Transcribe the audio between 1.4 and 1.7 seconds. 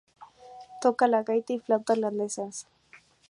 y